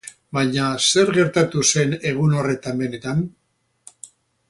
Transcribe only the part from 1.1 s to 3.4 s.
gertatu zen egun horretan benetan?